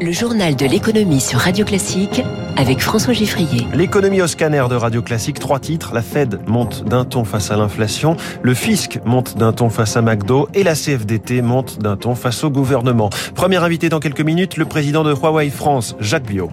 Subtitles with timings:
[0.00, 2.22] Le journal de l'économie sur Radio Classique
[2.56, 3.66] avec François Giffrier.
[3.74, 5.92] L'économie au scanner de Radio Classique, trois titres.
[5.92, 10.02] La Fed monte d'un ton face à l'inflation, le fisc monte d'un ton face à
[10.02, 13.10] McDo et la CFDT monte d'un ton face au gouvernement.
[13.34, 16.50] Premier invité dans quelques minutes, le président de Huawei France, Jacques Biot.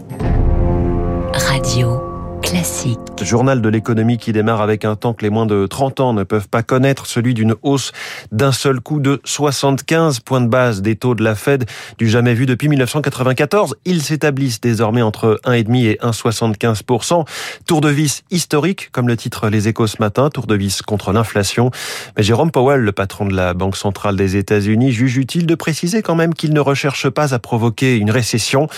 [2.56, 3.00] Classique.
[3.22, 6.24] Journal de l'économie qui démarre avec un temps que les moins de 30 ans ne
[6.24, 7.92] peuvent pas connaître, celui d'une hausse
[8.32, 11.66] d'un seul coup de 75 points de base des taux de la Fed
[11.98, 13.76] du jamais vu depuis 1994.
[13.84, 17.26] Ils s'établissent désormais entre 1,5 et 1,75%.
[17.68, 21.12] Tour de vis historique, comme le titre Les Échos ce matin, tour de vis contre
[21.12, 21.72] l'inflation.
[22.16, 26.02] Mais Jérôme Powell, le patron de la Banque centrale des États-Unis, juge utile de préciser
[26.02, 28.70] quand même qu'il ne recherche pas à provoquer une récession.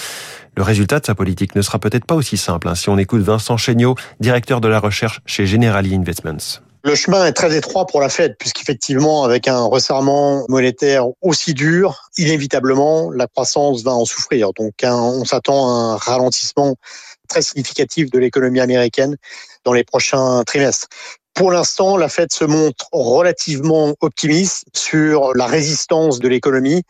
[0.57, 3.21] Le résultat de sa politique ne sera peut-être pas aussi simple hein, si on écoute
[3.21, 6.63] Vincent Chéniaud, directeur de la recherche chez Generali Investments.
[6.83, 12.09] Le chemin est très étroit pour la Fed, puisqu'effectivement, avec un resserrement monétaire aussi dur,
[12.17, 14.51] inévitablement, la croissance va en souffrir.
[14.57, 16.75] Donc, on s'attend à un ralentissement
[17.29, 19.15] très significatif de l'économie américaine
[19.63, 20.87] dans les prochains trimestres.
[21.37, 26.81] Pour l'instant, la Fed se montre relativement optimiste sur la résistance de l'économie.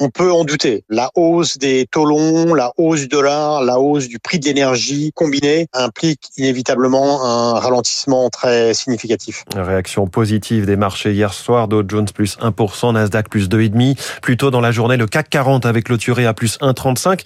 [0.00, 0.82] On peut en douter.
[0.88, 5.12] La hausse des taux longs, la hausse du dollar, la hausse du prix de l'énergie
[5.14, 9.44] combinée implique inévitablement un ralentissement très significatif.
[9.54, 11.68] Réaction positive des marchés hier soir.
[11.68, 14.20] Dow Jones plus 1%, Nasdaq plus 2,5%.
[14.22, 17.18] Plus tôt dans la journée, le CAC 40 avait clôturé à plus 1,35%.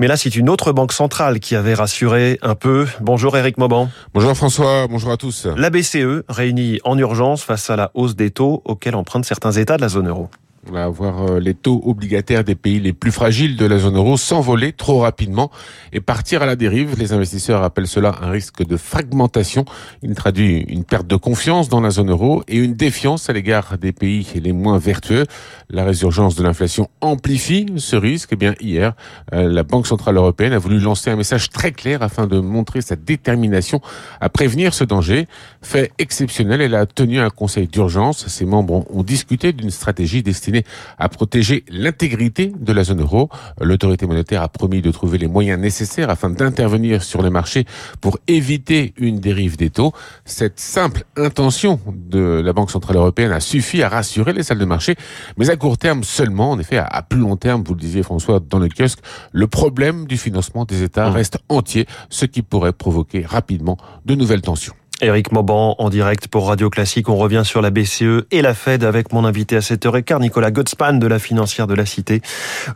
[0.00, 2.86] Mais là, c'est une autre banque centrale qui avait rassuré un peu.
[3.00, 3.90] Bonjour Eric Mauban.
[4.14, 5.46] Bonjour François, bonjour à tous.
[5.56, 9.76] La BCE réunis en urgence face à la hausse des taux auxquels empruntent certains États
[9.76, 10.28] de la zone euro.
[10.66, 13.96] On va voir euh, les taux obligataires des pays les plus fragiles de la zone
[13.96, 15.50] euro s'envoler trop rapidement
[15.92, 16.94] et partir à la dérive.
[16.98, 19.66] Les investisseurs appellent cela un risque de fragmentation.
[20.02, 23.76] Il traduit une perte de confiance dans la zone euro et une défiance à l'égard
[23.76, 25.26] des pays les moins vertueux.
[25.68, 28.30] La résurgence de l'inflation amplifie ce risque.
[28.32, 28.94] Eh bien, hier,
[29.34, 32.80] euh, la Banque Centrale Européenne a voulu lancer un message très clair afin de montrer
[32.80, 33.82] sa détermination
[34.20, 35.26] à prévenir ce danger.
[35.60, 38.28] Fait exceptionnel, elle a tenu un conseil d'urgence.
[38.28, 40.53] Ses membres ont discuté d'une stratégie destinée
[40.98, 43.28] à protéger l'intégrité de la zone euro.
[43.60, 47.64] L'autorité monétaire a promis de trouver les moyens nécessaires afin d'intervenir sur les marchés
[48.00, 49.92] pour éviter une dérive des taux.
[50.24, 54.64] Cette simple intention de la Banque Centrale Européenne a suffi à rassurer les salles de
[54.64, 54.94] marché,
[55.36, 56.52] mais à court terme seulement.
[56.52, 59.00] En effet, à plus long terme, vous le disiez François dans le kiosque,
[59.32, 61.12] le problème du financement des États mmh.
[61.12, 64.74] reste entier, ce qui pourrait provoquer rapidement de nouvelles tensions.
[65.00, 67.08] Éric Mauban en direct pour Radio Classique.
[67.08, 70.94] On revient sur la BCE et la Fed avec mon invité à 7h15, Nicolas Godspan
[70.94, 72.22] de la financière de la Cité.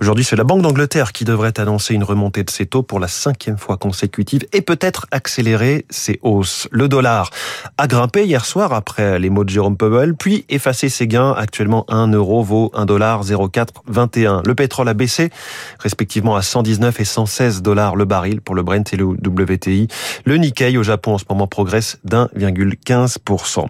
[0.01, 3.07] Aujourd'hui, c'est la Banque d'Angleterre qui devrait annoncer une remontée de ses taux pour la
[3.07, 6.67] cinquième fois consécutive et peut-être accélérer ses hausses.
[6.73, 7.31] Le dollar
[7.79, 11.33] a grimpé hier soir après les mots de Jérôme Powell, puis effacé ses gains.
[11.39, 14.43] Actuellement, 1 euro vaut 1 dollar 0,421.
[14.45, 15.31] Le pétrole a baissé,
[15.79, 19.87] respectivement à 119 et 116 dollars le baril pour le Brent et le WTI.
[20.25, 23.67] Le Nikkei au Japon en ce moment progresse d'1,15%.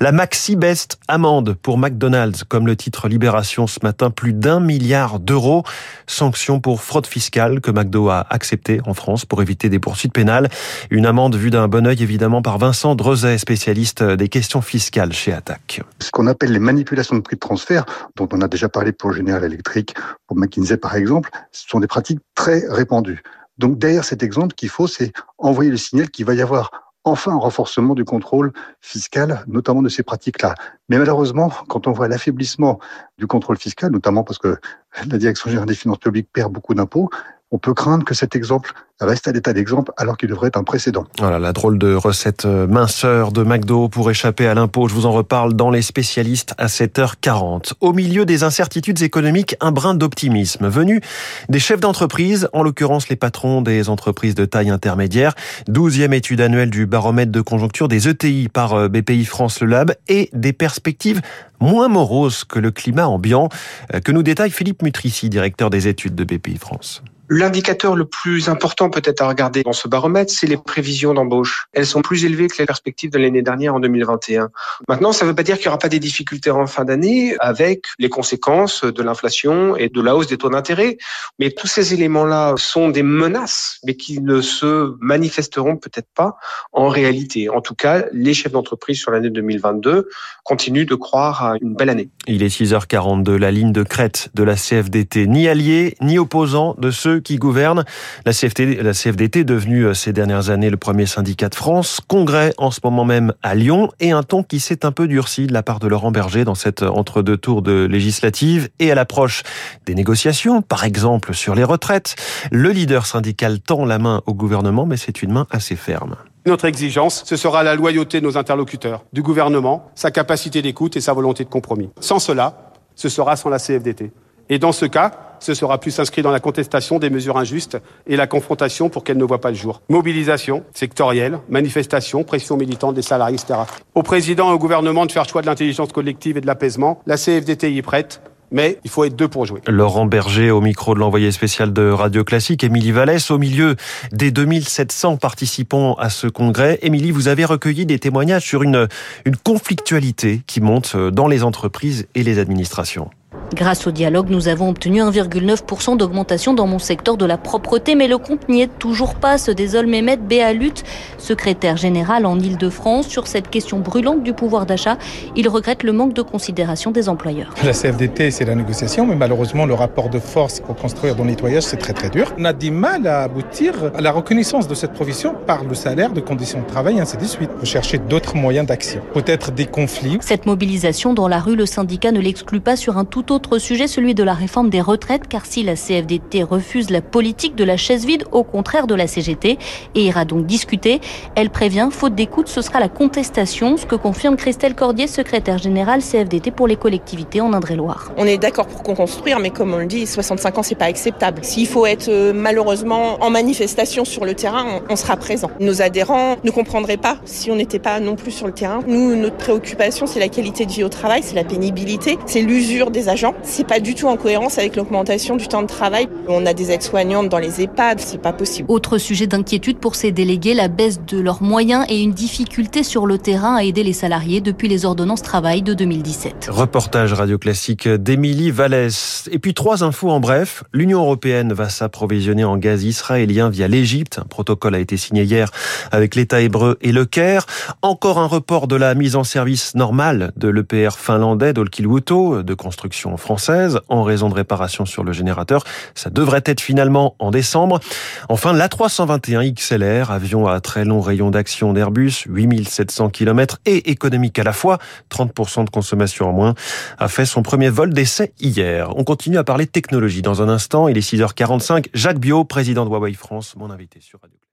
[0.00, 5.20] La maxi best amende pour McDonald's, comme le titre Libération ce matin, plus d'un milliard
[5.20, 5.62] d'euros.
[6.06, 10.48] Sanction pour fraude fiscale que McDo a accepté en France pour éviter des poursuites pénales.
[10.90, 15.32] Une amende vue d'un bon oeil évidemment par Vincent Drezet, spécialiste des questions fiscales chez
[15.32, 15.82] Attac.
[16.00, 17.84] Ce qu'on appelle les manipulations de prix de transfert,
[18.16, 19.94] dont on a déjà parlé pour General Electric,
[20.26, 23.22] pour McKinsey par exemple, ce sont des pratiques très répandues.
[23.58, 27.32] Donc derrière cet exemple, qu'il faut, c'est envoyer le signal qu'il va y avoir enfin
[27.32, 30.54] un renforcement du contrôle fiscal, notamment de ces pratiques-là.
[30.88, 32.78] Mais malheureusement, quand on voit l'affaiblissement
[33.18, 34.58] du contrôle fiscal, notamment parce que
[35.06, 37.10] la Direction générale des finances publiques perd beaucoup d'impôts,
[37.52, 40.62] on peut craindre que cet exemple reste à l'état d'exemple alors qu'il devrait être un
[40.62, 41.04] précédent.
[41.18, 44.88] Voilà la drôle de recette euh, minceur de McDo pour échapper à l'impôt.
[44.88, 47.72] Je vous en reparle dans les spécialistes à 7h40.
[47.80, 51.00] Au milieu des incertitudes économiques, un brin d'optimisme venu
[51.48, 55.34] des chefs d'entreprise, en l'occurrence les patrons des entreprises de taille intermédiaire.
[55.66, 59.94] Douzième étude annuelle du baromètre de conjoncture des ETI par euh, BPI France Le Lab
[60.08, 61.22] et des perspectives
[61.58, 63.48] moins moroses que le climat ambiant
[63.94, 67.02] euh, que nous détaille Philippe Mutrici, directeur des études de BPI France.
[67.32, 71.66] L'indicateur le plus important peut-être à regarder dans ce baromètre, c'est les prévisions d'embauche.
[71.72, 74.50] Elles sont plus élevées que les perspectives de l'année dernière en 2021.
[74.88, 77.36] Maintenant, ça ne veut pas dire qu'il n'y aura pas des difficultés en fin d'année
[77.38, 80.98] avec les conséquences de l'inflation et de la hausse des taux d'intérêt.
[81.38, 86.36] Mais tous ces éléments-là sont des menaces, mais qui ne se manifesteront peut-être pas
[86.72, 87.48] en réalité.
[87.48, 90.08] En tout cas, les chefs d'entreprise sur l'année 2022
[90.42, 92.08] continuent de croire à une belle année.
[92.26, 96.90] Il est 6h42, la ligne de crête de la CFDT, ni allié, ni opposant de
[96.90, 97.84] ceux qui gouvernent.
[98.26, 102.80] La, CFDT, devenue euh, ces dernières années le premier syndicat de France, congrès en ce
[102.84, 105.78] moment même à Lyon, et un ton qui s'est un peu durci de la part
[105.78, 109.42] de Laurent Berger dans cette entre-deux tours de législative et à l'approche
[109.86, 112.16] des négociations, par exemple sur les retraites.
[112.50, 116.16] Le leader syndical tend la main au gouvernement, mais c'est une main assez ferme.
[116.46, 121.00] Notre exigence, ce sera la loyauté de nos interlocuteurs, du gouvernement, sa capacité d'écoute et
[121.00, 121.90] sa volonté de compromis.
[122.00, 124.10] Sans cela, ce sera sans la CFDT.
[124.50, 128.16] Et dans ce cas, ce sera plus inscrit dans la contestation des mesures injustes et
[128.16, 129.80] la confrontation pour qu'elles ne voient pas le jour.
[129.88, 133.60] Mobilisation sectorielle, manifestation, pression militante des salariés, etc.
[133.94, 137.00] Au président et au gouvernement de faire choix de l'intelligence collective et de l'apaisement.
[137.06, 138.20] La CFDT y est prête
[138.52, 139.60] mais il faut être deux pour jouer.
[139.68, 143.76] Laurent Berger au micro de l'envoyé spécial de Radio Classique, Émilie Vallès, au milieu
[144.10, 146.80] des 2700 participants à ce congrès.
[146.82, 148.88] Émilie, vous avez recueilli des témoignages sur une,
[149.24, 153.10] une conflictualité qui monte dans les entreprises et les administrations.
[153.52, 158.06] Grâce au dialogue, nous avons obtenu 1,9% d'augmentation dans mon secteur de la propreté, mais
[158.06, 160.74] le compte n'y est toujours pas, se désole Mehmet Béalut,
[161.18, 163.08] secrétaire général en Ile-de-France.
[163.08, 164.98] Sur cette question brûlante du pouvoir d'achat,
[165.34, 167.52] il regrette le manque de considération des employeurs.
[167.64, 171.30] La CFDT, c'est la négociation, mais malheureusement, le rapport de force pour construire dans le
[171.30, 172.32] nettoyage, c'est très très dur.
[172.38, 176.12] On a du mal à aboutir à la reconnaissance de cette profession par le salaire,
[176.12, 177.50] de conditions de travail, ainsi de suite.
[177.58, 179.00] Faut chercher d'autres moyens d'action.
[179.12, 180.18] Peut-être des conflits.
[180.20, 183.58] Cette mobilisation dans la rue, le syndicat ne l'exclut pas sur un tout autre autre
[183.58, 187.64] sujet, celui de la réforme des retraites, car si la CFDT refuse la politique de
[187.64, 189.58] la chaise vide, au contraire de la CGT,
[189.94, 191.00] et ira donc discuter,
[191.36, 196.02] elle prévient, faute d'écoute, ce sera la contestation, ce que confirme Christelle Cordier, secrétaire générale
[196.02, 198.12] CFDT pour les collectivités en Indre-et-Loire.
[198.18, 200.84] On est d'accord pour qu'on construire, mais comme on le dit, 65 ans, c'est pas
[200.84, 201.42] acceptable.
[201.42, 205.50] S'il faut être euh, malheureusement en manifestation sur le terrain, on, sera présent.
[205.60, 208.80] Nos adhérents ne comprendraient pas si on n'était pas non plus sur le terrain.
[208.86, 212.90] Nous, notre préoccupation, c'est la qualité de vie au travail, c'est la pénibilité, c'est l'usure
[212.90, 216.08] des agents c'est pas du tout en cohérence avec l'augmentation du temps de travail.
[216.32, 218.70] On a des aides-soignantes dans les EHPAD, c'est pas possible.
[218.70, 223.04] Autre sujet d'inquiétude pour ces délégués, la baisse de leurs moyens et une difficulté sur
[223.04, 226.46] le terrain à aider les salariés depuis les ordonnances travail de 2017.
[226.48, 229.28] Reportage radio classique d'Émilie Vallès.
[229.32, 230.62] Et puis trois infos en bref.
[230.72, 234.20] L'Union européenne va s'approvisionner en gaz israélien via l'Égypte.
[234.20, 235.50] Un protocole a été signé hier
[235.90, 237.46] avec l'État hébreu et le Caire.
[237.82, 243.16] Encore un report de la mise en service normale de l'EPR finlandais d'Olkiluoto de construction
[243.16, 245.64] française en raison de réparations sur le générateur.
[245.96, 247.80] Ça devrait être finalement en décembre.
[248.28, 254.44] Enfin, l'A321 XLR, avion à très long rayon d'action d'Airbus, 8700 km et économique à
[254.44, 254.78] la fois,
[255.10, 256.54] 30% de consommation en moins,
[256.98, 258.92] a fait son premier vol d'essai hier.
[258.96, 260.88] On continue à parler technologie dans un instant.
[260.88, 261.86] Il est 6h45.
[261.94, 264.49] Jacques Bio, président de Huawei France, mon invité sur Radio